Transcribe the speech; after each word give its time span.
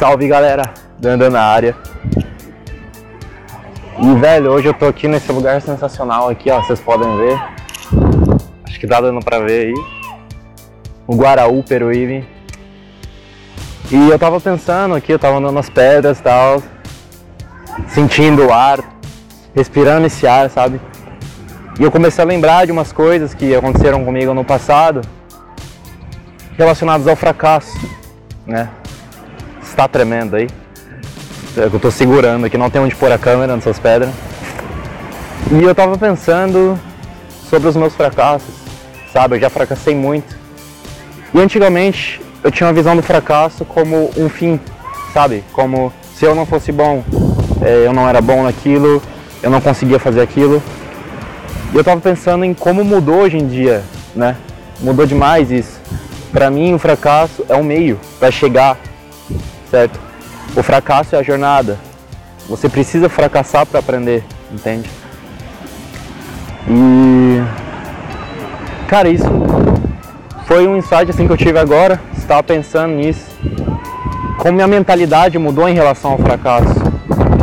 Salve 0.00 0.26
galera, 0.26 0.62
Dando 0.98 1.28
na 1.28 1.42
área. 1.42 1.76
E 3.98 4.14
velho, 4.18 4.50
hoje 4.50 4.66
eu 4.66 4.72
tô 4.72 4.86
aqui 4.86 5.06
nesse 5.06 5.30
lugar 5.30 5.60
sensacional 5.60 6.30
aqui, 6.30 6.50
ó, 6.50 6.58
vocês 6.62 6.80
podem 6.80 7.18
ver. 7.18 7.38
Acho 8.64 8.80
que 8.80 8.86
tá 8.86 8.98
dando 8.98 9.20
pra 9.20 9.40
ver 9.40 9.66
aí. 9.66 9.74
O 11.06 11.14
Guaraú 11.14 11.62
Peruíbe. 11.62 12.26
E 13.90 14.08
eu 14.08 14.18
tava 14.18 14.40
pensando 14.40 14.94
aqui, 14.94 15.12
eu 15.12 15.18
tava 15.18 15.36
andando 15.36 15.52
nas 15.52 15.68
pedras 15.68 16.18
e 16.18 16.22
tal, 16.22 16.62
sentindo 17.88 18.46
o 18.46 18.52
ar, 18.54 18.78
respirando 19.54 20.06
esse 20.06 20.26
ar, 20.26 20.48
sabe? 20.48 20.80
E 21.78 21.82
eu 21.82 21.90
comecei 21.90 22.24
a 22.24 22.26
lembrar 22.26 22.64
de 22.64 22.72
umas 22.72 22.90
coisas 22.90 23.34
que 23.34 23.54
aconteceram 23.54 24.02
comigo 24.02 24.32
no 24.32 24.46
passado 24.46 25.02
relacionadas 26.56 27.06
ao 27.06 27.14
fracasso, 27.14 27.78
né? 28.46 28.70
Está 29.80 29.88
tremendo 29.88 30.36
aí. 30.36 30.46
Eu 31.56 31.80
tô 31.80 31.90
segurando 31.90 32.44
aqui, 32.44 32.58
não 32.58 32.68
tem 32.68 32.82
onde 32.82 32.94
pôr 32.94 33.10
a 33.10 33.16
câmera 33.16 33.56
nessas 33.56 33.78
pedras. 33.78 34.10
E 35.50 35.64
eu 35.64 35.74
tava 35.74 35.96
pensando 35.96 36.78
sobre 37.48 37.66
os 37.66 37.74
meus 37.74 37.94
fracassos, 37.94 38.54
sabe? 39.10 39.36
Eu 39.36 39.40
já 39.40 39.48
fracassei 39.48 39.94
muito. 39.94 40.36
E 41.32 41.40
antigamente 41.40 42.20
eu 42.44 42.50
tinha 42.50 42.66
uma 42.66 42.74
visão 42.74 42.94
do 42.94 43.02
fracasso 43.02 43.64
como 43.64 44.10
um 44.18 44.28
fim, 44.28 44.60
sabe? 45.14 45.42
Como 45.50 45.90
se 46.14 46.26
eu 46.26 46.34
não 46.34 46.44
fosse 46.44 46.70
bom, 46.70 47.02
é, 47.62 47.86
eu 47.86 47.94
não 47.94 48.06
era 48.06 48.20
bom 48.20 48.42
naquilo, 48.42 49.02
eu 49.42 49.48
não 49.48 49.62
conseguia 49.62 49.98
fazer 49.98 50.20
aquilo. 50.20 50.62
E 51.72 51.76
eu 51.78 51.82
tava 51.82 52.02
pensando 52.02 52.44
em 52.44 52.52
como 52.52 52.84
mudou 52.84 53.22
hoje 53.22 53.38
em 53.38 53.46
dia, 53.46 53.82
né? 54.14 54.36
Mudou 54.78 55.06
demais 55.06 55.50
isso. 55.50 55.80
Para 56.30 56.50
mim, 56.50 56.74
o 56.74 56.78
fracasso 56.78 57.46
é 57.48 57.56
um 57.56 57.64
meio 57.64 57.98
para 58.18 58.30
chegar, 58.30 58.76
certo? 59.70 60.00
O 60.56 60.62
fracasso 60.62 61.14
é 61.14 61.18
a 61.18 61.22
jornada. 61.22 61.78
Você 62.48 62.68
precisa 62.68 63.08
fracassar 63.08 63.64
para 63.64 63.78
aprender, 63.78 64.24
entende? 64.52 64.90
E 66.68 67.40
cara, 68.88 69.08
isso 69.08 69.28
foi 70.46 70.66
um 70.66 70.76
insight 70.76 71.10
assim 71.10 71.26
que 71.26 71.32
eu 71.32 71.36
tive 71.36 71.58
agora. 71.58 72.00
Estava 72.16 72.42
pensando 72.42 72.94
nisso. 72.94 73.30
Como 74.38 74.54
minha 74.54 74.66
mentalidade 74.66 75.38
mudou 75.38 75.68
em 75.68 75.74
relação 75.74 76.12
ao 76.12 76.18
fracasso. 76.18 76.74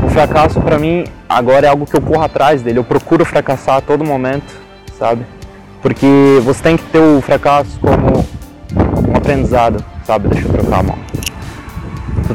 O 0.06 0.10
fracasso 0.10 0.60
para 0.60 0.78
mim 0.78 1.06
agora 1.30 1.68
é 1.68 1.70
algo 1.70 1.86
que 1.86 1.96
eu 1.96 2.02
corro 2.02 2.24
atrás 2.24 2.62
dele. 2.62 2.80
Eu 2.80 2.84
procuro 2.84 3.24
fracassar 3.24 3.78
a 3.78 3.82
todo 3.82 4.04
momento, 4.04 4.54
sabe? 4.98 5.26
Porque 5.82 6.40
você 6.44 6.64
tem 6.64 6.76
que 6.76 6.84
ter 6.86 7.00
o 7.00 7.22
fracasso 7.22 7.80
como 7.80 8.26
um 9.10 9.16
aprendizado, 9.16 9.84
sabe? 10.06 10.28
Deixa 10.28 10.48
eu 10.48 10.54
trocar 10.54 10.80
a 10.80 10.84
mão. 10.84 10.98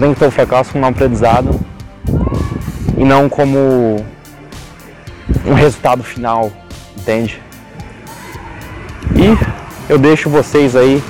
Tem 0.03 0.13
que 0.13 0.19
ter 0.19 0.27
o 0.27 0.31
fracasso 0.33 0.73
como 0.73 0.85
um 0.85 0.89
aprendizado 0.89 1.61
e 2.99 3.05
não 3.05 3.29
como 3.29 4.05
um 5.47 5.55
resultado 5.55 6.03
final, 6.03 6.51
entende? 6.99 7.41
E 9.15 9.39
eu 9.89 10.01
deixo 10.01 10.29
vocês 10.29 10.75
aí 10.75 11.01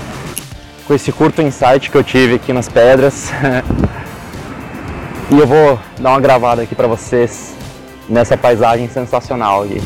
com 0.86 0.92
esse 0.92 1.10
curto 1.10 1.40
insight 1.40 1.90
que 1.90 1.96
eu 1.96 2.04
tive 2.04 2.34
aqui 2.34 2.52
nas 2.52 2.68
pedras. 2.68 3.32
e 5.32 5.38
eu 5.38 5.46
vou 5.46 5.80
dar 5.98 6.10
uma 6.10 6.20
gravada 6.20 6.60
aqui 6.60 6.74
para 6.74 6.86
vocês 6.86 7.54
nessa 8.10 8.36
paisagem 8.36 8.90
sensacional 8.90 9.62
aqui. 9.62 9.80